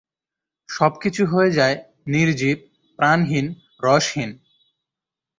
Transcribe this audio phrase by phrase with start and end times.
[0.69, 1.77] সবকিছু হয়ে যায়
[2.07, 2.57] নির্জীব,
[2.99, 3.45] প্রাণহীন,
[3.83, 4.31] রসহীন।